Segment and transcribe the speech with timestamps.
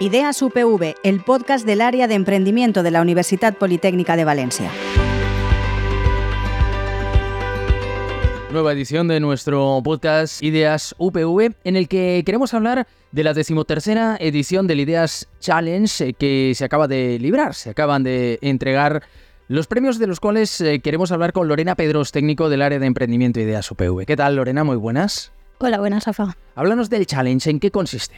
[0.00, 4.70] Ideas UPV, el podcast del área de emprendimiento de la Universidad Politécnica de Valencia.
[8.52, 14.16] Nueva edición de nuestro podcast Ideas UPV, en el que queremos hablar de la decimotercera
[14.20, 17.56] edición del Ideas Challenge eh, que se acaba de librar.
[17.56, 19.02] Se acaban de entregar
[19.48, 22.86] los premios de los cuales eh, queremos hablar con Lorena Pedros, técnico del área de
[22.86, 24.06] emprendimiento Ideas UPV.
[24.06, 24.62] ¿Qué tal, Lorena?
[24.62, 25.32] Muy buenas.
[25.58, 26.36] Hola, buenas, Rafa.
[26.54, 28.14] Háblanos del challenge, ¿en qué consiste?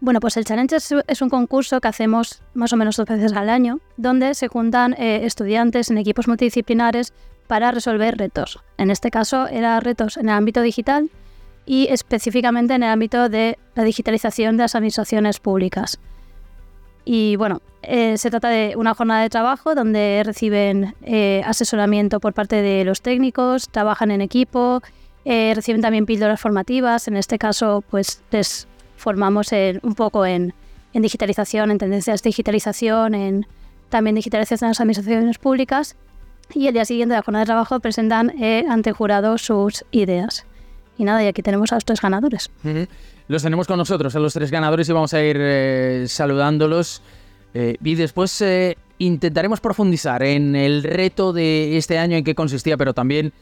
[0.00, 3.48] Bueno, pues el Challenge es, un concurso que hacemos más o menos dos veces al
[3.48, 7.12] año, donde se juntan eh, estudiantes en equipos multidisciplinares
[7.46, 8.58] para resolver retos.
[8.76, 11.10] En este caso, eran retos en el ámbito digital
[11.66, 15.98] y específicamente en el ámbito de la digitalización de las administraciones públicas.
[17.06, 22.32] Y bueno, eh, se trata de una jornada de trabajo donde reciben eh, asesoramiento por
[22.32, 24.82] parte de los técnicos, trabajan en equipo,
[25.24, 27.08] reciben también píldoras formativas.
[27.08, 29.50] En este caso, pues les formamos
[29.82, 30.54] un poco en,
[30.92, 33.46] digitalización, en tendencias de digitalización, en
[33.88, 35.96] también digitalización de las administraciones públicas
[36.52, 40.44] y el día siguiente de la jornada de trabajo presentan eh, ante jurado sus ideas.
[40.96, 42.50] Y nada, y aquí tenemos a los tres ganadores.
[43.26, 47.02] Los tenemos con nosotros, a los tres ganadores, y vamos a ir eh, saludándolos.
[47.52, 48.44] Eh, y después
[48.98, 53.32] intentaremos profundizar en el reto de este año, en qué consistía, pero también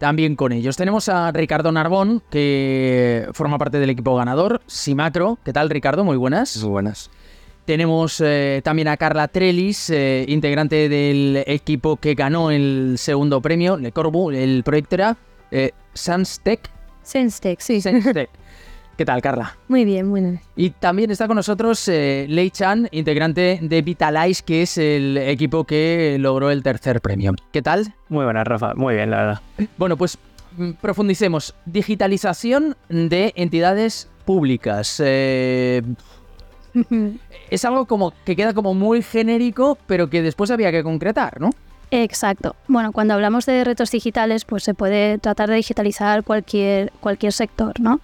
[0.00, 0.78] también con ellos.
[0.78, 5.38] Tenemos a Ricardo Narbón, que forma parte del equipo ganador, Simacro.
[5.44, 6.04] ¿Qué tal, Ricardo?
[6.04, 6.56] Muy buenas.
[6.62, 7.10] Muy buenas.
[7.66, 13.76] Tenemos eh, también a Carla Trellis, eh, integrante del equipo que ganó el segundo premio,
[13.76, 14.30] Le Corbu.
[14.30, 15.18] El proyecto era
[15.50, 16.70] eh, Sanstec.
[17.02, 17.82] Sanstec, sí.
[17.82, 18.30] Sanstec.
[19.00, 19.56] ¿Qué tal, Carla?
[19.66, 20.40] Muy bien, muy bien.
[20.56, 25.64] Y también está con nosotros eh, Lei Chan, integrante de Vitalize, que es el equipo
[25.64, 27.32] que logró el tercer premio.
[27.50, 27.94] ¿Qué tal?
[28.10, 28.74] Muy buena, Rafa.
[28.74, 29.40] Muy bien, la verdad.
[29.78, 30.18] Bueno, pues
[30.58, 31.54] mm, profundicemos.
[31.64, 35.00] Digitalización de entidades públicas.
[35.02, 35.80] Eh,
[37.50, 41.52] es algo como que queda como muy genérico, pero que después había que concretar, ¿no?
[41.90, 42.54] Exacto.
[42.68, 47.80] Bueno, cuando hablamos de retos digitales, pues se puede tratar de digitalizar cualquier, cualquier sector,
[47.80, 47.98] ¿no?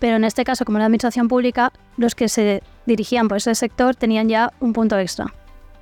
[0.00, 3.94] Pero en este caso, como la administración pública, los que se dirigían por ese sector
[3.94, 5.32] tenían ya un punto extra.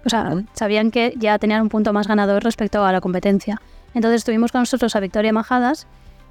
[0.04, 3.60] O sea, sabían que ya tenían un punto más ganador respecto a la competencia.
[3.94, 5.86] Entonces tuvimos con nosotros a Victoria Majadas,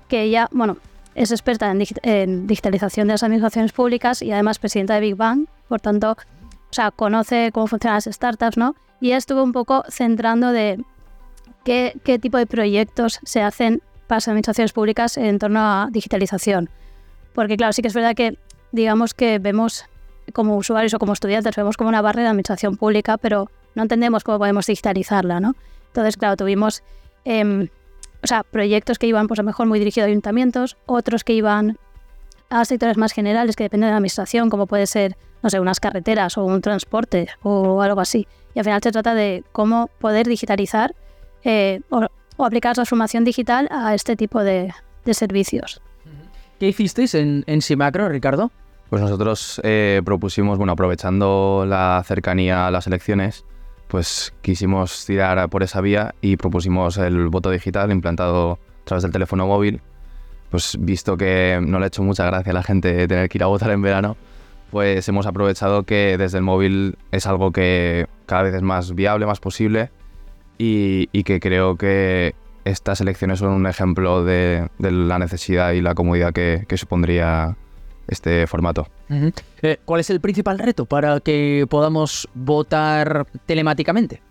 [0.09, 0.77] que ella, bueno,
[1.15, 5.81] es experta en, digitalización de las administraciones públicas y además presidenta de Big Bang, por
[5.81, 8.75] tanto, o sea, conoce cómo funcionan las startups, ¿no?
[8.99, 10.83] Y ella estuvo un poco centrando de
[11.63, 16.69] qué, qué tipo de proyectos se hacen para las administraciones públicas en torno a digitalización.
[17.37, 18.35] Porque claro, sí que es verdad que
[18.71, 19.85] digamos que vemos
[20.33, 24.23] como usuarios o como estudiantes, vemos como una barrera de administración pública, pero no entendemos
[24.23, 25.53] cómo podemos digitalizarla, ¿no?
[25.85, 26.81] Entonces, claro, tuvimos
[27.25, 27.67] em,
[28.23, 31.33] o sea, proyectos que iban pues a lo mejor muy dirigidos a ayuntamientos, otros que
[31.33, 31.77] iban
[32.49, 35.79] a sectores más generales que dependen de la administración, como puede ser, no sé, unas
[35.79, 38.27] carreteras o un transporte o algo así.
[38.55, 40.95] Y al final se trata de cómo poder digitalizar
[41.43, 42.07] eh, o,
[42.43, 44.73] aplicar transformación digital a este tipo de
[45.11, 45.83] servicios.
[46.59, 48.51] ¿Qué hicisteis en, en Simacro, Ricardo?
[48.89, 53.45] Pues nosotros eh, propusimos, bueno, aprovechando la cercanía a las elecciones,
[53.87, 59.11] pues quisimos tirar por esa vía y propusimos el voto digital implantado a través del
[59.11, 59.81] teléfono móvil.
[60.49, 63.43] Pues visto que no le ha hecho mucha gracia a la gente tener que ir
[63.43, 64.15] a votar en verano,
[64.71, 69.25] pues hemos aprovechado que desde el móvil es algo que cada vez es más viable,
[69.25, 69.91] más posible
[70.57, 72.33] y, y que creo que
[72.67, 77.55] estas elecciones son un ejemplo de, la necesidad y la comodidad que, supondría
[78.07, 78.87] este formato.
[79.61, 84.21] Eh, ¿Cuál es el principal reto para que podamos votar telemáticamente?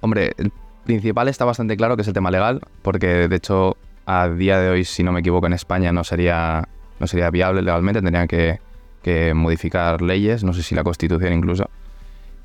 [0.00, 0.52] Hombre, el
[0.84, 3.76] principal está bastante claro que es el tema legal, porque de hecho
[4.06, 6.68] a día de hoy, si no me equivoco, en España no sería,
[6.98, 8.60] no sería viable legalmente, tendrían que,
[9.02, 11.68] que modificar leyes, no sé si la constitución incluso.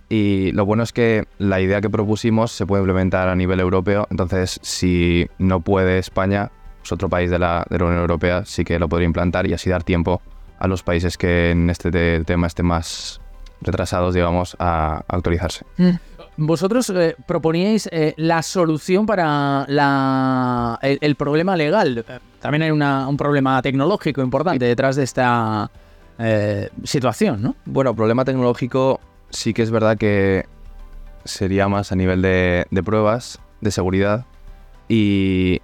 [0.09, 4.07] Y lo bueno es que la idea que propusimos se puede implementar a nivel europeo,
[4.09, 8.63] entonces si no puede España, pues otro país de la, de la Unión Europea sí
[8.63, 10.21] que lo podría implantar y así dar tiempo
[10.59, 13.19] a los países que en este tema estén más
[13.61, 15.65] retrasados, digamos, a, actualizarse.
[15.77, 15.89] Mm.
[16.39, 22.05] Vosotros eh, proponíais eh, la solución para la, el, problema legal.
[22.39, 25.71] También hay un problema tecnológico importante detrás de esta
[26.19, 27.55] eh, situación, ¿no?
[27.65, 28.99] Bueno, problema tecnológico
[29.29, 30.45] sí que es verdad que
[31.25, 34.25] sería más a nivel de, pruebas, de seguridad,
[34.87, 35.61] y,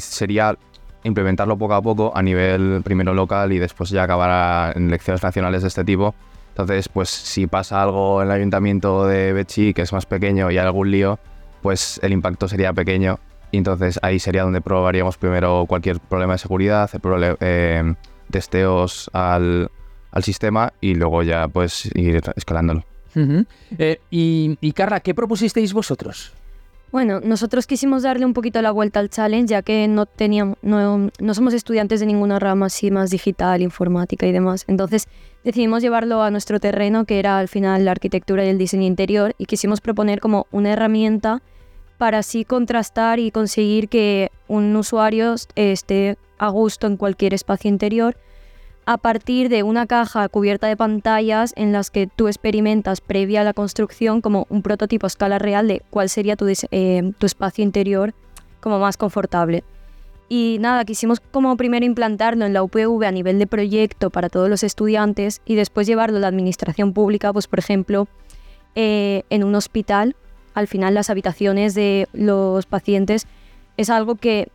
[0.00, 0.56] sería
[1.04, 5.62] implementarlo poco a poco a nivel primero local y después ya acabar en elecciones nacionales
[5.62, 6.14] de este tipo.
[6.48, 10.58] Entonces, pues si pasa algo en el ayuntamiento de Bechi que es más pequeño y
[10.58, 11.20] hay algún lío,
[11.62, 13.20] pues el impacto sería pequeño.
[13.52, 16.90] Y entonces ahí sería donde probaríamos primero cualquier problema de seguridad,
[17.40, 17.94] eh,
[18.30, 19.70] testeos al,
[20.16, 22.84] al sistema y luego ya pues ir escalándolo.
[23.78, 26.32] Eh, y, y Carla, ¿qué propusisteis vosotros?
[26.90, 31.10] Bueno, nosotros quisimos darle un poquito la vuelta al challenge, ya que no teníamos, no,
[31.18, 34.64] no, somos estudiantes de ninguna rama así más digital, informática y demás.
[34.68, 35.06] Entonces
[35.44, 39.34] decidimos llevarlo a nuestro terreno, que era al final la arquitectura y el diseño interior,
[39.36, 41.42] y quisimos proponer como una herramienta
[41.98, 48.16] para así contrastar y conseguir que un usuario esté a gusto en cualquier espacio interior
[48.86, 53.44] a partir de una caja cubierta de pantallas en las que tú experimentas previa a
[53.44, 57.64] la construcción como un prototipo a escala real de cuál sería tu, eh, tu espacio
[57.64, 58.14] interior
[58.60, 59.64] como más confortable.
[60.28, 64.48] Y nada, quisimos como primero implantarlo en la UPV a nivel de proyecto para todos
[64.48, 68.06] los estudiantes y después llevarlo a la administración pública, pues por ejemplo,
[68.76, 70.14] eh, en un hospital,
[70.54, 73.26] al final las habitaciones de los pacientes
[73.76, 74.48] es algo que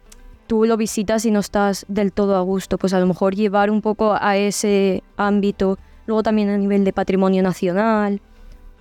[0.47, 3.69] tú lo visitas y no estás del todo a gusto, pues a lo mejor llevar
[3.71, 8.21] un poco a ese ámbito, luego también a nivel de patrimonio nacional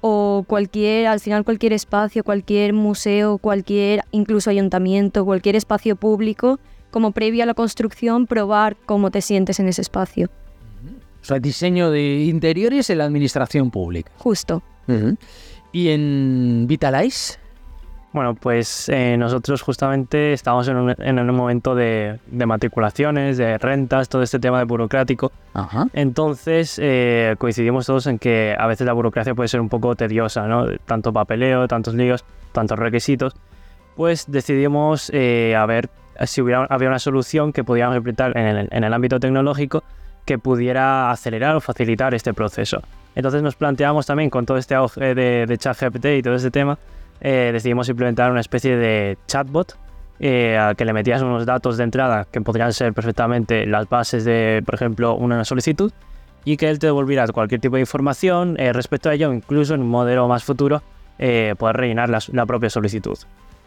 [0.00, 6.58] o cualquier, al final cualquier espacio, cualquier museo, cualquier incluso ayuntamiento, cualquier espacio público,
[6.90, 10.30] como previo a la construcción, probar cómo te sientes en ese espacio.
[11.22, 14.10] O sea, diseño de interiores en la administración pública.
[14.16, 14.62] Justo.
[15.72, 17.38] ¿Y en Vitalize?
[18.12, 23.56] Bueno, pues eh, nosotros justamente estamos en un, en un momento de, de, matriculaciones, de
[23.56, 25.30] rentas, todo este tema de burocrático.
[25.54, 25.86] Ajá.
[25.92, 30.48] Entonces eh, coincidimos todos en que a veces la burocracia puede ser un poco tediosa,
[30.48, 30.66] ¿no?
[30.86, 33.36] Tanto papeleo, tantos líos, tantos requisitos.
[33.94, 35.88] Pues decidimos eh, a ver
[36.26, 39.84] si hubiera, había una solución que pudiéramos implementar en el, en el ámbito tecnológico
[40.24, 42.82] que pudiera acelerar o facilitar este proceso.
[43.14, 46.78] Entonces nos planteamos también con todo este auge de, de ChatGPT y todo este tema,
[47.20, 49.78] eh, decidimos implementar una especie de chatbot
[50.18, 54.24] eh, al que le metías unos datos de entrada que podrían ser perfectamente las bases
[54.24, 55.92] de, por ejemplo, una solicitud
[56.44, 59.82] y que él te devolviera cualquier tipo de información eh, respecto a ello, incluso en
[59.82, 60.82] un modelo más futuro,
[61.18, 63.18] eh, poder rellenar la, la, propia solicitud.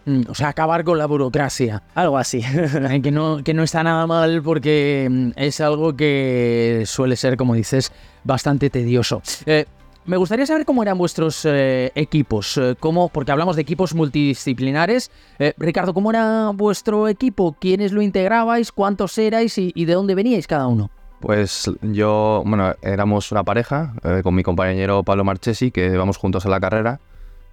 [0.06, 1.83] Mm, o sea, acabar con la burocracia.
[1.95, 2.44] Algo así.
[3.03, 7.56] que, no, que no está nada mal porque mm, es algo que suele ser, como
[7.56, 7.91] dices,
[8.23, 9.21] bastante tedioso.
[9.45, 9.65] Eh,
[10.05, 15.11] me gustaría saber cómo eran vuestros eh, equipos, eh, cómo, porque hablamos de equipos multidisciplinares.
[15.39, 17.55] Eh, Ricardo, ¿cómo era vuestro equipo?
[17.59, 18.71] ¿Quiénes lo integrabais?
[18.71, 20.89] ¿Cuántos erais y, de dónde veníais cada uno?
[21.21, 26.49] Pues yo, bueno, éramos una pareja con mi compañero Pablo Marchesi, que vamos juntos a
[26.49, 26.99] la carrera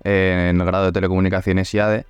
[0.02, 2.04] en el grado de Telecomunicaciones y ADE.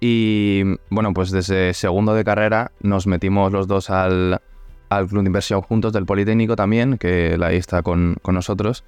[0.00, 4.40] Y bueno, pues desde segundo de carrera nos metimos los dos al,
[4.88, 8.82] al club de inversión juntos del Politécnico también, que ahí está con, con nosotros.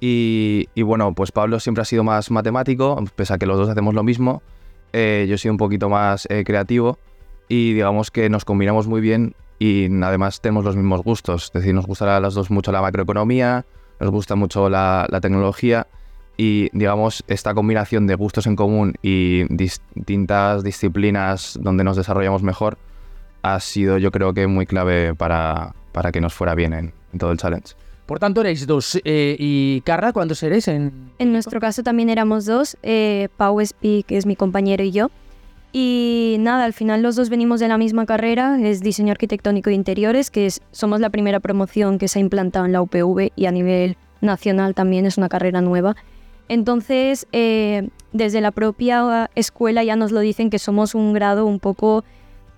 [0.00, 3.68] Y, y, bueno, pues Pablo siempre ha sido más matemático, pese a que los dos
[3.68, 4.42] hacemos lo mismo.
[4.92, 6.98] Eh, yo he sido un poquito más eh, creativo
[7.48, 11.46] y digamos que nos combinamos muy bien y además tenemos los mismos gustos.
[11.46, 13.64] Es decir, nos gusta a las dos mucho la macroeconomía,
[14.00, 15.86] nos gusta mucho la, la tecnología
[16.36, 22.76] y digamos esta combinación de gustos en común y distintas disciplinas donde nos desarrollamos mejor
[23.42, 27.18] ha sido yo creo que muy clave para, para que nos fuera bien en, en
[27.18, 27.74] todo el challenge.
[28.06, 29.00] Por tanto, erais dos.
[29.04, 30.68] Eh, ¿Y Carla, cuántos eres?
[30.68, 31.10] En...
[31.18, 35.10] en nuestro caso también éramos dos, eh, Pau Espi, que es mi compañero, y yo.
[35.72, 39.76] Y nada, al final los dos venimos de la misma carrera, es diseño arquitectónico de
[39.76, 43.46] interiores, que es, somos la primera promoción que se ha implantado en la UPV y
[43.46, 45.96] a nivel nacional también es una carrera nueva.
[46.48, 51.58] Entonces, eh, desde la propia escuela ya nos lo dicen que somos un grado un
[51.58, 52.04] poco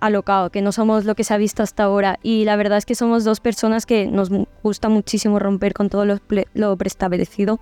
[0.01, 2.19] alocado, que no somos lo que se ha visto hasta ahora.
[2.23, 4.31] Y la verdad es que somos dos personas que nos
[4.63, 6.19] gusta muchísimo romper con todo lo,
[6.55, 7.61] lo preestablecido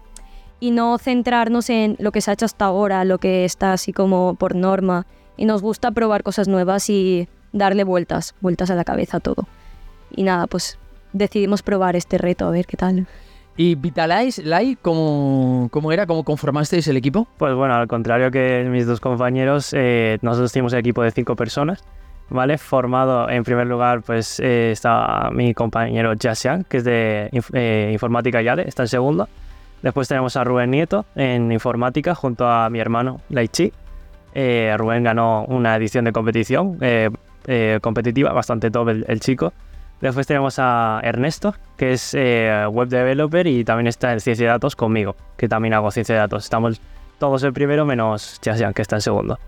[0.61, 3.93] y no centrarnos en lo que se ha hecho hasta ahora, lo que está así
[3.93, 5.07] como por norma.
[5.37, 9.47] Y nos gusta probar cosas nuevas y darle vueltas, vueltas a la cabeza a todo.
[10.11, 10.79] Y nada, pues
[11.13, 13.07] decidimos probar este reto, a ver qué tal.
[13.59, 16.07] ¿Y Vitalize, Lai, cómo, cómo era?
[16.07, 17.27] ¿Cómo conformasteis el equipo?
[17.39, 21.37] Pues bueno, al contrario que mis dos compañeros, eh, nosotros tenemos el equipo de cinco
[21.37, 21.83] personas.
[22.31, 22.59] ¿Vale?
[22.59, 28.43] Formado en primer lugar, pues eh, está mi compañero Jasian, que es de eh, Informática
[28.43, 29.29] Yade, está en segundo.
[29.83, 33.73] Después tenemos a Rubén Nieto en Informática junto a mi hermano Laichi.
[34.35, 39.53] Eh, Rubén ganó una edición de competición eh, competitiva, bastante top el, el, chico.
[40.01, 44.77] Después tenemos a Ernesto, que es web developer y también está en ciencia de datos
[44.77, 46.45] conmigo, que también hago ciencia de datos.
[46.45, 46.83] Estamos
[47.19, 49.39] todos en primero menos Jasian, que está en segundo.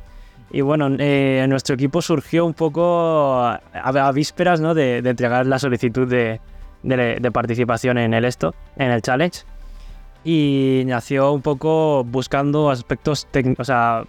[0.51, 4.75] Y bueno, eh, nuestro equipo surgió un poco a, a vísperas ¿no?
[4.75, 6.41] de, de, entregar la solicitud de,
[6.83, 9.43] de, de, participación en el esto, en el challenge.
[10.25, 14.05] Y nació un poco buscando aspectos técnicos, o sea,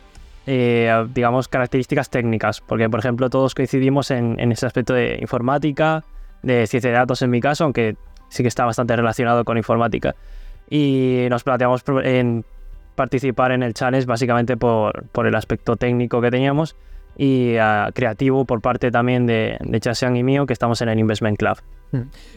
[0.47, 2.61] eh, digamos, características técnicas.
[2.61, 6.05] Porque, por ejemplo, todos coincidimos en, en ese aspecto de informática,
[6.41, 7.97] de ciencia de datos en mi caso, aunque
[8.29, 10.15] sí que está bastante relacionado con informática.
[10.69, 12.45] Y nos planteamos en
[12.99, 16.75] participar en el challenge básicamente por, por el aspecto técnico que teníamos
[17.17, 20.99] y uh, creativo por parte también de, de Chasian y mío, que estamos en el
[20.99, 21.57] Investment Club.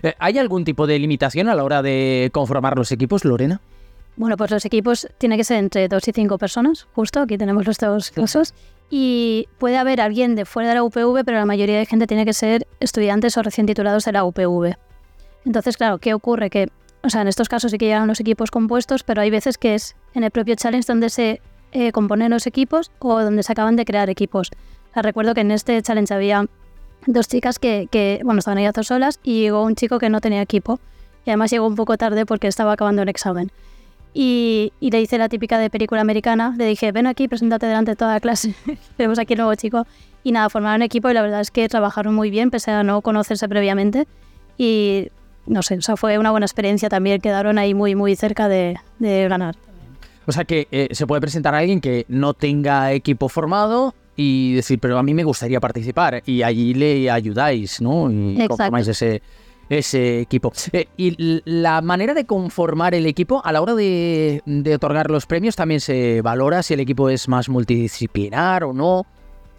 [0.05, 3.61] Eh, ¿Hay algún tipo de limitación a la hora de conformar los equipos, Lorena?
[4.15, 7.67] Bueno, pues los equipos tienen que ser entre dos y cinco personas, justo, aquí tenemos
[7.67, 8.55] los dos casos,
[8.89, 12.25] y puede haber alguien de fuera de la UPV, pero la mayoría de gente tiene
[12.25, 14.77] que ser estudiantes o recién titulados de la UPV.
[15.45, 16.51] Entonces, claro, ¿qué ocurre?
[16.51, 16.69] Que,
[17.05, 19.75] o sea, en estos casos sí que llegan los equipos compuestos, pero hay veces que
[19.75, 21.41] es en el propio challenge donde se
[21.73, 24.51] eh, componen los equipos o donde se acaban de crear equipos.
[24.91, 26.47] O sea, recuerdo que en este challenge había
[27.07, 30.21] dos chicas que, que bueno, estaban ahí dos solas y llegó un chico que no
[30.21, 30.79] tenía equipo.
[31.25, 33.51] Y además llegó un poco tarde porque estaba acabando el examen.
[34.15, 36.55] Y, y, le hice la típica de película americana.
[36.59, 38.55] Le dije, ven aquí, preséntate delante de toda la clase.
[38.97, 39.87] Tenemos aquí el nuevo chico.
[40.23, 43.01] Y nada, formaron equipo y la verdad es que trabajaron muy bien, pese a no
[43.01, 44.07] conocerse previamente.
[44.59, 45.09] Y
[45.47, 47.21] no sé, o sea, fue una buena experiencia también.
[47.21, 49.57] Quedaron ahí muy, muy cerca de, de ganar.
[50.27, 54.55] O sea que eh, se puede presentar a alguien que no tenga equipo formado y
[54.55, 56.23] decir, pero a mí me gustaría participar.
[56.27, 58.11] Y allí le ayudáis, ¿no?
[58.11, 59.23] Y conformáis ese,
[59.69, 60.53] ese equipo.
[60.73, 65.27] Eh, y la manera de conformar el equipo a la hora de, de, otorgar los
[65.27, 69.07] premios también se valora si el equipo es más multidisciplinar o no.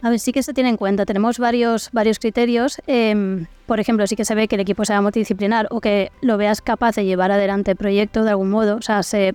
[0.04, 1.06] A ver, sí que se tiene en cuenta.
[1.06, 2.82] Tenemos varios, varios criterios.
[2.88, 6.36] Eh, por ejemplo, sí que se ve que el equipo sea multidisciplinar o que lo
[6.36, 8.76] veas capaz de llevar adelante el proyecto de algún modo.
[8.76, 9.34] O sea, se,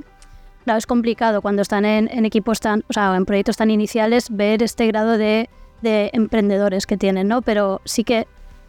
[0.64, 4.28] claro, es complicado cuando están en, en, equipos tan, o sea, en proyectos tan iniciales
[4.28, 5.48] ver este grado de,
[5.80, 7.40] de emprendedores que tienen, ¿no?
[7.40, 8.26] Pero sí que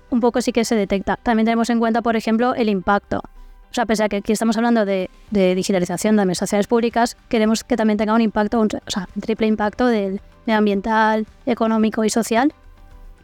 [0.09, 1.17] un poco sí que se detecta.
[1.17, 3.17] También tenemos en cuenta, por ejemplo, el impacto.
[3.17, 7.65] O sea, pese a que aquí estamos hablando de, de digitalización de administraciones públicas, queremos
[7.65, 12.09] que también tenga un impacto, un, o sea, un triple impacto del medioambiental, económico y
[12.09, 12.53] social,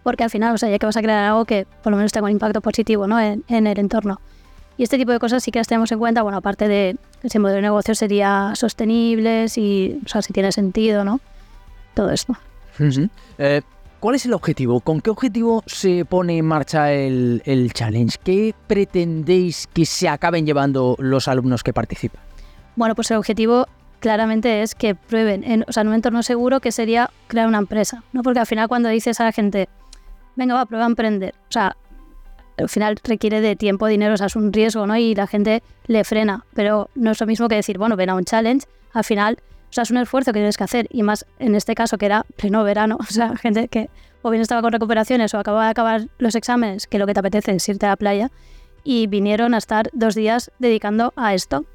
[0.03, 2.11] porque al final, o sea, ya que vas a crear algo que por lo menos
[2.11, 3.19] tenga un impacto positivo ¿no?
[3.19, 4.21] en, en el entorno.
[4.77, 7.27] Y este tipo de cosas sí que las tenemos en cuenta, bueno, aparte de que
[7.27, 11.21] ese modelo de negocio sería sostenible, si, o sea, si tiene sentido, ¿no?
[11.93, 12.33] Todo esto.
[12.77, 13.09] Uh -huh.
[13.37, 13.61] eh,
[14.01, 14.81] ¿Cuál es el objetivo?
[14.81, 18.17] ¿Con qué objetivo se pone en marcha el, el, challenge?
[18.23, 22.21] ¿Qué pretendéis que se acaben llevando los alumnos que participan?
[22.75, 23.65] Bueno, pues el objetivo
[23.99, 27.57] claramente es que prueben, en, o sea, en un entorno seguro que sería crear una
[27.57, 28.23] empresa, ¿no?
[28.23, 29.69] Porque al final cuando dices a la gente,
[30.35, 31.75] venga, va, prueba a emprender, o sea,
[32.57, 34.95] al final requiere de tiempo, dinero, o sea, es un riesgo, ¿no?
[34.95, 38.15] Y la gente le frena, pero no es lo mismo que decir, bueno, ven a
[38.15, 41.25] un challenge, al final, o sea, es un esfuerzo que tienes que hacer, y más
[41.39, 43.89] en este caso que era pleno verano, o sea, gente que
[44.21, 47.19] o bien estaba con recuperaciones o acababa de acabar los exámenes, que lo que te
[47.19, 48.31] apetece es irte a la playa,
[48.83, 51.65] y vinieron a estar dos días dedicando a esto.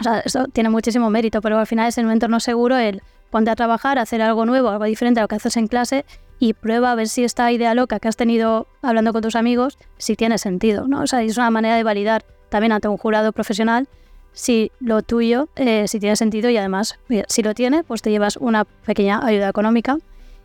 [0.00, 3.02] O sea, esto tiene muchísimo mérito, pero al final es en un entorno seguro el
[3.30, 6.04] ponte a trabajar, hacer algo nuevo, algo diferente a lo que haces en clase
[6.38, 9.78] y prueba a ver si esta idea loca que has tenido hablando con tus amigos,
[9.98, 11.02] si tiene sentido, ¿no?
[11.02, 13.88] O sea, es una manera de validar también ante un jurado profesional
[14.34, 16.98] si lo tuyo, eh, si tiene sentido y además,
[17.28, 19.98] si lo tiene, pues te llevas una pequeña ayuda económica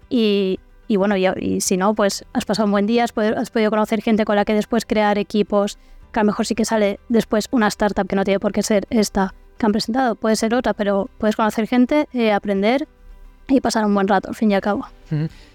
[0.09, 0.59] y,
[0.95, 4.35] bueno, y, si no, pues has pasado un buen día, has podido conocer gente con
[4.35, 5.77] la que después crear equipos,
[6.11, 8.63] que a lo mejor sí que sale después una startup que no tiene por qué
[8.63, 12.87] ser esta que han presentado, puede ser otra, pero puedes conocer gente, eh, aprender
[13.47, 14.85] y pasar un buen rato, al fin y al cabo.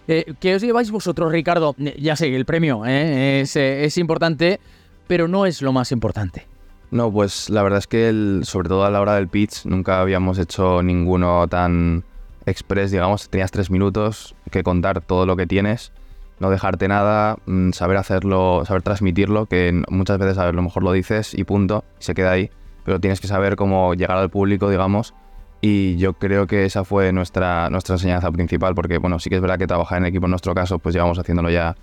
[0.07, 1.75] Eh, ¿Qué os lleváis vosotros, Ricardo?
[1.79, 3.41] Ya sé, el premio ¿eh?
[3.41, 4.61] es, es, importante,
[5.07, 6.47] pero no es lo más importante.
[6.91, 10.01] No, pues la verdad es que el, sobre todo a la hora del pitch nunca
[10.01, 12.05] habíamos hecho ninguno tan
[12.47, 15.93] express, digamos, tenías tres minutos que contar todo lo que tienes,
[16.41, 20.93] no dejarte nada, mm, saber hacerlo, saber transmitirlo, que muchas veces a lo mejor lo
[20.93, 22.51] dices y punto, se queda ahí,
[22.85, 25.15] pero tienes que saber cómo llegar al público, digamos,
[25.61, 29.43] y yo creo que esa fue nuestra, nuestra enseñanza principal, porque bueno, sí que es
[29.43, 31.77] verdad que trabajar en equipo en nuestro caso, pues llevamos haciéndolo ya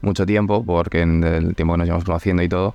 [0.00, 2.74] mucho tiempo, porque en el tiempo que nos llevamos conociendo y todo,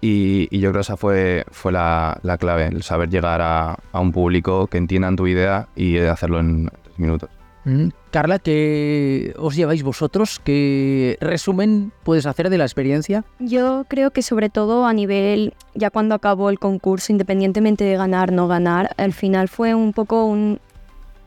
[0.00, 4.00] y, yo creo que esa fue, fue la, la clave, el saber llegar a, a,
[4.00, 7.30] un público que entiendan tu idea y hacerlo en tres minutos.
[7.64, 7.88] Mm.
[8.10, 10.40] Carla, ¿qué os lleváis vosotros?
[10.44, 13.24] ¿Qué resumen puedes hacer de la experiencia?
[13.38, 18.30] Yo creo que sobre todo a nivel, ya cuando acabó el concurso, independientemente de ganar
[18.30, 20.60] o no ganar, al final fue un poco un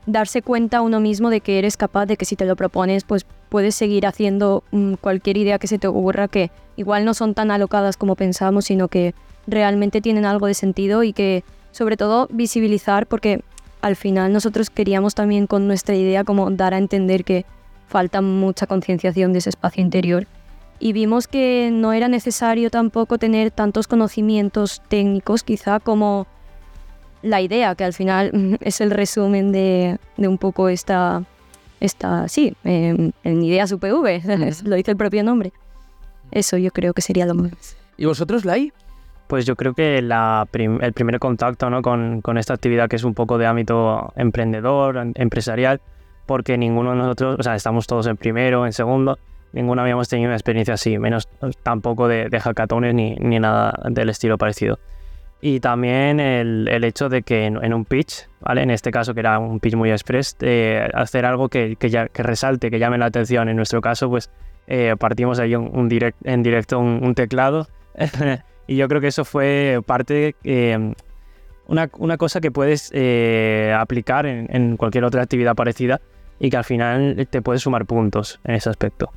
[0.06, 3.26] darse cuenta uno mismo de que eres capaz, de que si te lo propones, pues
[3.50, 7.50] puedes seguir haciendo um, cualquier idea que se te ocurra, que igual no son tan
[7.50, 9.16] alocadas como pensamos, sino que
[9.48, 13.42] realmente tienen algo de sentido y que sobre todo visibilizar, porque
[13.86, 17.46] al final nosotros queríamos también con nuestra idea como dar a entender que
[17.88, 20.26] falta mucha concienciación de ese espacio interior
[20.80, 26.26] y vimos que no era necesario tampoco tener tantos conocimientos técnicos quizá como
[27.22, 31.24] la idea, que al final es el resumen de, de un poco esta,
[31.80, 35.54] esta sí, eh, en ideas UPV, lo dice el propio nombre.
[36.32, 37.78] Eso yo creo que sería lo más.
[37.98, 38.74] ¿Y vosotros, Lai?
[39.28, 41.82] Pues yo creo que la prim- el primer contacto ¿no?
[41.82, 45.82] con, con esta actividad que es un poco de ámbito emprendedor, em- empresarial,
[46.26, 49.18] porque ninguno de nosotros, o sea, estamos todos en primero, en segundo,
[49.54, 51.28] ninguno habíamos tenido una experiencia así, menos
[51.64, 54.80] tampoco de, de hackatones ni, ni nada del estilo parecido.
[55.42, 58.64] Y también el, el hecho de que en, en un pitch, ¿vale?
[58.64, 62.08] En este caso que era un pitch muy express, de hacer algo que, que, ya-
[62.08, 63.50] que resalte, que llame la atención.
[63.50, 64.32] En nuestro caso, pues
[64.68, 67.68] eh, partimos ahí un, un direct- en directo un, un teclado
[68.68, 70.94] y yo creo que eso fue parte, eh,
[71.68, 76.02] una, una cosa que puedes eh, aplicar en, en cualquier otra actividad parecida
[76.40, 79.12] y que al final te puede sumar puntos en ese aspecto.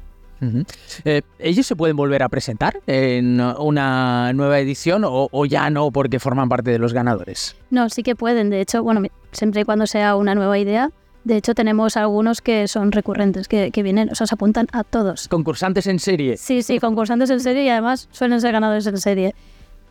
[1.05, 5.91] Eh, ¿Ellos se pueden volver a presentar en una nueva edición o, o ya no
[5.91, 7.57] porque forman parte de los ganadores?
[7.71, 8.51] No, sí que pueden.
[8.51, 9.03] De hecho, bueno,
[9.33, 10.91] siempre y cuando sea una nueva idea.
[11.29, 14.83] De hecho, tenemos algunos que son recurrentes, que, que vienen, o sea, se apuntan a
[14.83, 15.29] todos.
[15.29, 16.39] Concursantes en serie.
[16.39, 19.35] Sí, sí, concursantes en serie y además suelen ser ganadores en serie.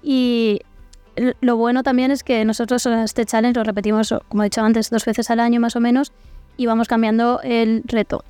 [0.02, 0.62] Y
[1.40, 5.06] lo bueno también es que nosotros este challenge lo repetimos, como he dicho antes, dos
[5.06, 6.12] veces al año más o menos
[6.58, 8.24] y vamos cambiando el reto.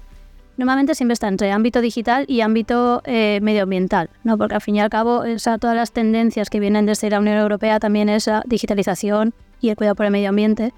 [0.58, 4.38] Normalmente siempre está entre ámbito digital y ámbito eh, medioambiental, ¿no?
[4.38, 7.22] porque al fin y al cabo o sea, todas las tendencias que vienen desde la
[7.22, 10.74] Unión Europea también es la digitalización y el cuidado por el medio ambiente.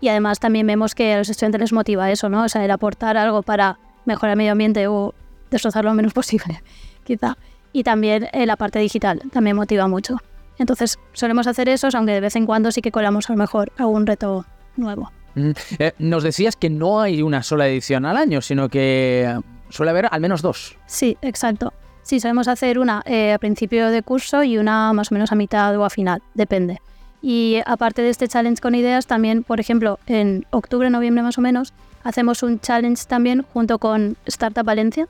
[0.00, 2.44] Y además también vemos que a los estudiantes les motiva eso, ¿no?
[2.44, 5.14] O sea, el aportar algo para mejorar el medio ambiente o
[5.50, 6.62] destrozarlo lo menos posible,
[7.04, 7.36] quizá.
[7.72, 10.16] Y también eh, la parte digital también motiva mucho.
[10.58, 13.72] Entonces solemos hacer eso, aunque de vez en cuando sí que colamos a lo mejor
[13.76, 14.44] algún reto
[14.76, 15.10] nuevo.
[15.34, 19.38] Mm, eh, nos decías que no hay una sola edición al año, sino que
[19.68, 20.76] suele haber al menos dos.
[20.86, 21.72] Sí, exacto.
[22.02, 25.34] Sí, solemos hacer una eh, a principio de curso y una más o menos a
[25.34, 26.80] mitad o a final, depende.
[27.22, 31.40] Y aparte de este challenge con ideas, también, por ejemplo, en octubre, noviembre más o
[31.40, 31.72] menos,
[32.04, 35.08] hacemos un challenge también junto con Startup Valencia.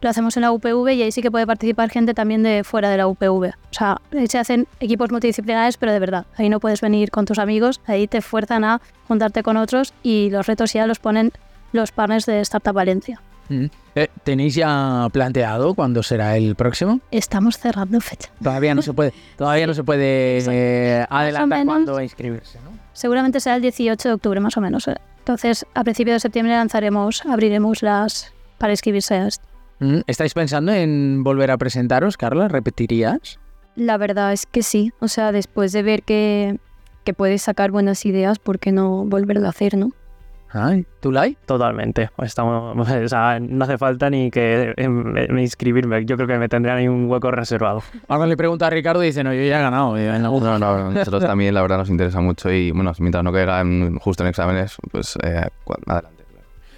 [0.00, 2.88] Lo hacemos en la UPV y ahí sí que puede participar gente también de fuera
[2.88, 3.48] de la UPV.
[3.48, 6.24] O sea, ahí se hacen equipos multidisciplinares, pero de verdad.
[6.36, 10.30] Ahí no puedes venir con tus amigos, ahí te fuerzan a juntarte con otros y
[10.30, 11.32] los retos ya los ponen
[11.72, 13.20] los partners de Startup Valencia.
[13.48, 13.66] Mm.
[13.94, 17.00] Eh, ¿Tenéis ya planteado cuándo será el próximo?
[17.10, 18.30] Estamos cerrando fecha.
[18.42, 22.76] Todavía no se puede, todavía no se puede eh, adelantar cuándo inscribirse, ¿no?
[22.92, 24.88] Seguramente será el 18 de octubre más o menos.
[24.88, 24.96] eh.
[25.18, 29.44] Entonces, a principios de septiembre lanzaremos, abriremos las para inscribirse a esto.
[29.80, 32.48] Mm, ¿Estáis pensando en volver a presentaros, Carla?
[32.48, 33.38] ¿Repetirías?
[33.74, 34.92] La verdad es que sí.
[35.00, 36.58] O sea, después de ver que,
[37.04, 39.90] que puedes sacar buenas ideas, ¿por qué no volverlo a hacer, no?
[40.58, 41.36] Ay, ¿Tú, Lai?
[41.46, 42.10] Totalmente.
[42.22, 46.04] Estamos, o sea, no hace falta ni que eh, me- me inscribirme.
[46.06, 47.82] Yo creo que me tendrían ahí un hueco reservado.
[48.08, 49.96] Ahora le pregunta a Ricardo y dice, no, yo ya he ganado.
[49.98, 53.32] eh, No, no, a nosotros también la verdad nos interesa mucho y bueno, mientras no
[53.32, 55.42] caigan justo en exámenes, pues eh,
[55.86, 56.16] adelante.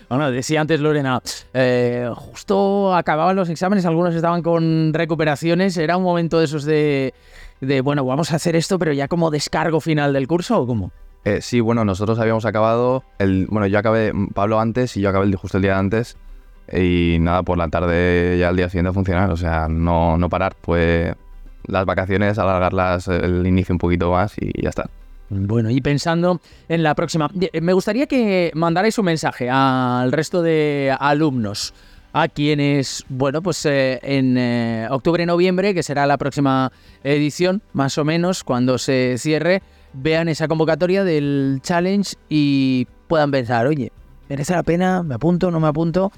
[0.08, 1.20] Bueno, decía antes Lorena,
[1.52, 7.12] eh, justo acababan los exámenes, algunos estaban con recuperaciones, ¿era un momento de esos de,
[7.60, 10.92] de, bueno, vamos a hacer esto, pero ya como descargo final del curso o cómo?
[11.24, 15.26] Eh, sí, bueno, nosotros habíamos acabado, el, bueno, yo acabé, Pablo antes y yo acabé
[15.26, 16.16] el, justo el día antes
[16.72, 20.28] y nada, por la tarde ya al día siguiente a funcionar, o sea, no, no
[20.28, 21.14] parar, pues
[21.66, 24.88] las vacaciones, alargarlas el inicio un poquito más y ya está.
[25.30, 30.42] Bueno, y pensando en la próxima, eh, me gustaría que mandarais un mensaje al resto
[30.42, 31.74] de alumnos,
[32.14, 36.72] a quienes, bueno, pues eh, en eh, octubre, noviembre, que será la próxima
[37.04, 43.66] edición, más o menos, cuando se cierre, vean esa convocatoria del challenge y puedan pensar,
[43.66, 43.92] oye,
[44.28, 45.02] ¿merece la pena?
[45.02, 45.50] ¿Me apunto?
[45.50, 46.12] ¿No me apunto?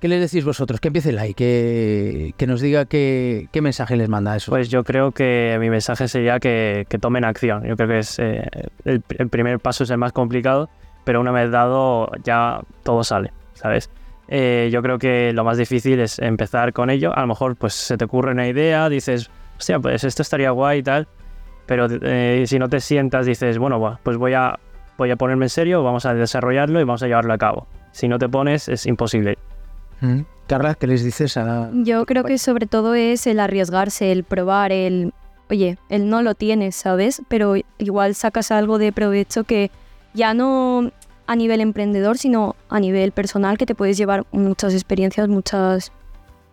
[0.00, 0.80] ¿Qué les decís vosotros?
[0.80, 4.50] Que empiece el like, que, que nos diga qué, qué mensaje les manda eso.
[4.50, 7.64] Pues yo creo que mi mensaje sería que, que tomen acción.
[7.64, 8.48] Yo creo que es eh,
[8.86, 10.70] el, el primer paso es el más complicado,
[11.04, 13.90] pero una vez dado ya todo sale, ¿sabes?
[14.28, 17.14] Eh, yo creo que lo más difícil es empezar con ello.
[17.14, 20.78] A lo mejor pues se te ocurre una idea, dices, hostia, pues esto estaría guay
[20.78, 21.08] y tal,
[21.70, 24.58] pero eh, si no te sientas dices, bueno, pues voy a,
[24.98, 27.68] voy a ponerme en serio, vamos a desarrollarlo y vamos a llevarlo a cabo.
[27.92, 29.38] Si no te pones es imposible.
[30.00, 30.22] Mm.
[30.48, 34.72] Carla, ¿qué les dices a, Yo creo que sobre todo es el arriesgarse, el probar,
[34.72, 35.14] el,
[35.48, 37.22] oye, el no lo tienes, ¿sabes?
[37.28, 39.70] Pero igual sacas algo de provecho que
[40.12, 40.90] ya no
[41.28, 45.92] a nivel emprendedor, sino a nivel personal, que te puedes llevar muchas experiencias, muchas,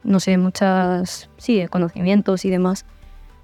[0.03, 2.85] no sé, muchas, sí, conocimientos y demás.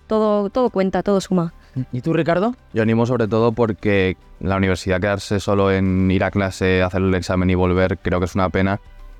[0.05, 1.51] Todo, todo cuenta, todo suma.
[1.91, 2.55] ¿Y tú, Ricardo?
[2.73, 7.13] Yo animo sobre todo porque la universidad quedarse solo en ir a clase, hacer el
[7.15, 8.79] examen y volver creo que es una pena.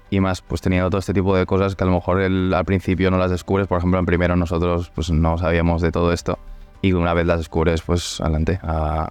[0.10, 2.66] Y más pues teniendo todo este tipo de cosas que a lo mejor el- al
[2.66, 3.68] principio no las descubres.
[3.68, 6.38] Por ejemplo, en primero nosotros pues no sabíamos de todo esto.
[6.84, 9.10] Y una vez las descubres, pues adelante, a, a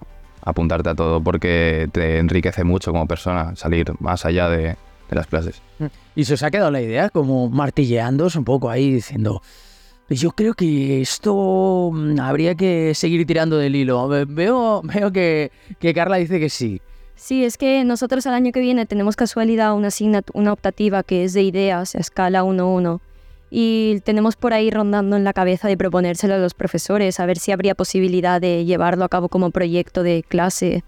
[0.49, 4.61] apuntarte a todo porque te enriquece mucho como persona salir más allá de,
[5.09, 5.61] de las clases.
[6.15, 9.41] Y se os ha quedado la idea como martilleándoos un poco ahí diciendo,
[10.09, 14.07] Yo creo que esto mm, habría que seguir tirando del hilo.
[14.07, 16.81] Ve- Veo, veo que, que Carla dice que sí.
[17.15, 19.89] Sí, es que nosotros el año que viene tenemos casualidad una,
[20.33, 22.99] una optativa que es de ideas a escala 1-1
[23.49, 27.37] y tenemos por ahí rondando en la cabeza de proponérselo a los profesores, a ver
[27.37, 30.83] si habría posibilidad de llevarlo a cabo como proyecto de clase,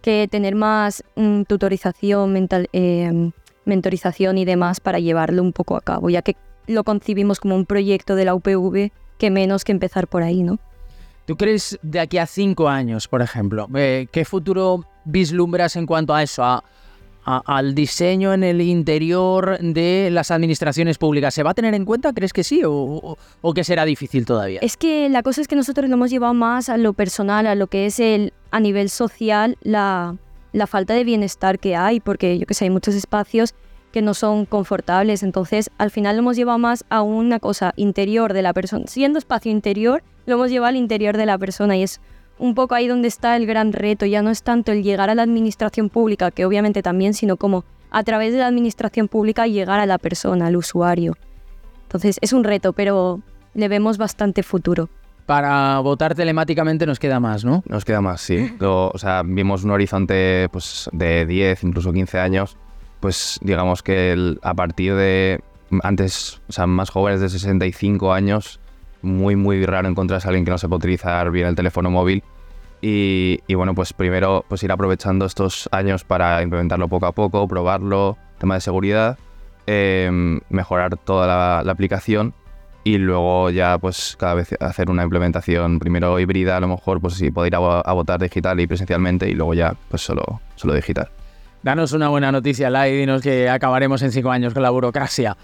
[0.00, 3.30] que tener más mm, tutorización, mental, eh,
[3.64, 7.66] mentorización y demás para llevarlo un poco a cabo, ya que lo concibimos como un
[7.66, 10.58] proyecto de la UPV, que menos que empezar por ahí, ¿no?
[11.26, 16.14] ¿Tú crees de aquí a cinco años, por ejemplo, eh, qué futuro vislumbras en cuanto
[16.14, 16.62] a eso, a-
[17.26, 21.32] a- al diseño en el interior de las administraciones públicas?
[21.32, 22.12] ¿Se va a tener en cuenta?
[22.12, 24.58] ¿Crees que sí o, o- o que será difícil todavía?
[24.60, 27.54] Es que la cosa es que nosotros lo hemos llevado más a lo personal, a
[27.54, 30.16] lo que es el a nivel social, la,
[30.52, 33.54] la falta de bienestar que hay, porque yo que sé, hay muchos espacios
[33.94, 38.32] que no son confortables, entonces al final lo hemos llevado más a una cosa interior
[38.32, 38.86] de la persona.
[38.88, 42.00] Siendo espacio interior, lo hemos llevado al interior de la persona y es
[42.36, 45.14] un poco ahí donde está el gran reto, ya no es tanto el llegar a
[45.14, 49.78] la administración pública, que obviamente también, sino como a través de la administración pública llegar
[49.78, 51.16] a la persona, al usuario.
[51.84, 53.20] Entonces es un reto, pero
[53.54, 54.88] le vemos bastante futuro.
[55.26, 57.62] Para votar telemáticamente nos queda más, ¿no?
[57.68, 58.52] Nos queda más, sí.
[58.58, 62.56] Lo- o sea, vimos un horizonte pues, de 10, incluso 15 años.
[63.04, 65.42] Pues digamos que a partir de
[65.82, 68.60] antes, o sea, más jóvenes de 65 años,
[69.02, 72.22] muy, muy raro encontrarse a alguien que no sepa utilizar bien el teléfono móvil.
[72.80, 78.16] Y, bueno, pues primero pues ir aprovechando estos años para implementarlo poco a poco, probarlo,
[78.38, 79.18] tema de seguridad,
[79.66, 81.26] em, mejorar toda
[81.62, 82.32] la, aplicación
[82.84, 87.14] y luego ya pues cada vez hacer una implementación primero híbrida a lo mejor pues
[87.16, 91.10] sí poder ir a votar digital y presencialmente y luego ya pues solo, solo digital.
[91.64, 95.34] Danos una buena noticia, Lai, y dinos que acabaremos en cinco años con la burocracia.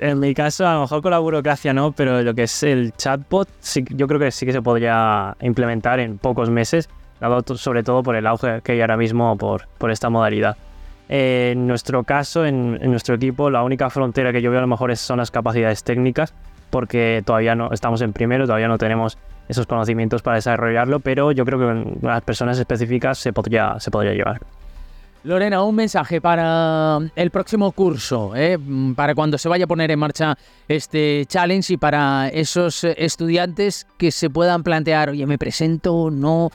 [0.00, 2.94] En mi caso, a lo mejor con la burocracia no, pero lo que es el
[2.96, 3.46] chatbot,
[3.90, 6.88] yo creo que sí que se podría implementar en pocos meses,
[7.20, 10.56] dado sobre todo por el auge que hay ahora mismo por, por esta modalidad.
[11.10, 14.68] En nuestro caso, en, en nuestro equipo, la única frontera que yo veo a lo
[14.68, 16.32] mejor son las capacidades técnicas,
[16.70, 21.44] porque todavía no estamos en primero, todavía no tenemos esos conocimientos para desarrollarlo, pero yo
[21.44, 24.40] creo que con las personas específicas se podría, se podría llevar.
[25.26, 28.56] Lorena, un mensaje para el próximo curso, ¿eh?
[28.56, 33.88] Mm, para cuando se vaya a poner en marcha este challenge y para esos estudiantes
[33.98, 36.50] que se puedan plantear, oye, me presento, no.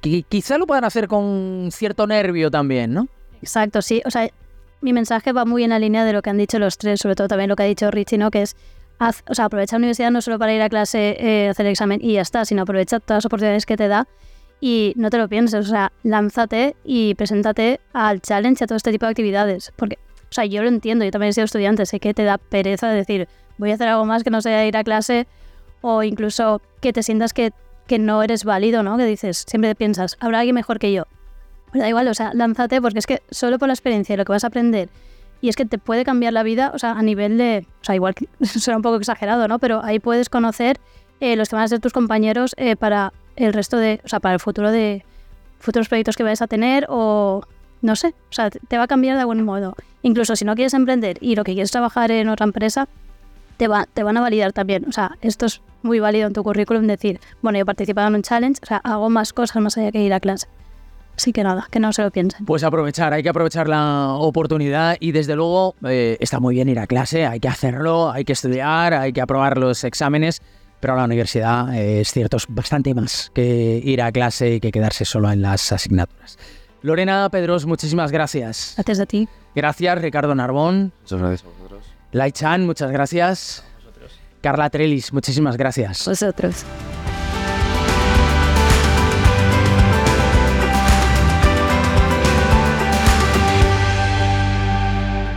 [0.00, 3.08] Quizá lo puedan hacer con cierto nervio también, ¿no?
[3.42, 4.00] Exacto, sí.
[4.06, 4.28] O sea,
[4.80, 7.16] mi mensaje va muy en la línea de lo que han dicho los tres, sobre
[7.16, 8.30] todo también lo que ha dicho Richie, ¿no?
[8.30, 8.54] Que es,
[9.00, 11.98] o sea, aprovecha la universidad no solo para ir a clase, eh, hacer el examen
[12.00, 14.06] y ya está, sino aprovecha todas las oportunidades que te da
[14.60, 18.76] y no te lo pienses, o sea, lánzate y preséntate al challenge y a todo
[18.76, 19.72] este tipo de actividades.
[19.76, 22.38] Porque, o sea, yo lo entiendo, yo también he sido estudiante, sé que te da
[22.38, 25.26] pereza decir, voy a hacer algo más que no sea ir a clase
[25.80, 27.52] o incluso que te sientas que,
[27.86, 28.96] que no eres válido, ¿no?
[28.96, 31.04] Que dices, siempre piensas, habrá alguien mejor que yo.
[31.72, 34.24] Pero da igual, o sea, lánzate porque es que solo por la experiencia y lo
[34.24, 34.88] que vas a aprender
[35.40, 37.94] y es que te puede cambiar la vida, o sea, a nivel de, o sea,
[37.94, 39.58] igual suena un poco exagerado, ¿no?
[39.58, 40.80] Pero ahí puedes conocer
[41.20, 44.20] eh, los que van a ser tus compañeros eh, para el resto de, o sea,
[44.20, 45.04] para el futuro de
[45.58, 47.42] futuros proyectos que vayas a tener o
[47.80, 49.74] no sé, o sea, te va a cambiar de algún modo.
[50.02, 52.88] Incluso si no quieres emprender y lo que quieres trabajar en otra empresa,
[53.56, 54.86] te, va, te van a validar también.
[54.88, 58.16] O sea, esto es muy válido en tu currículum decir, bueno, yo he participado en
[58.16, 60.46] un challenge, o sea, hago más cosas más allá que ir a clase.
[61.16, 62.46] Así que nada, que no se lo piensen.
[62.46, 66.78] Pues aprovechar, hay que aprovechar la oportunidad y desde luego eh, está muy bien ir
[66.78, 70.42] a clase, hay que hacerlo, hay que estudiar, hay que aprobar los exámenes,
[70.80, 74.70] pero la universidad eh, es cierto, es bastante más que ir a clase y que
[74.70, 76.38] quedarse solo en las asignaturas.
[76.82, 78.74] Lorena Pedros, muchísimas gracias.
[78.76, 79.28] Gracias a ti.
[79.54, 80.92] Gracias, Ricardo Narbón.
[81.02, 81.84] Muchas gracias a vosotros.
[82.12, 83.64] Lai Chan, muchas gracias.
[84.40, 86.06] Carla Trellis, muchísimas gracias.
[86.06, 86.64] Vosotros.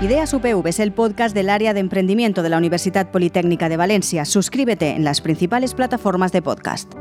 [0.01, 4.25] Ideas UPV es el podcast del área de emprendimiento de la Universidad Politécnica de Valencia.
[4.25, 6.91] Suscríbete en las principales plataformas de podcast.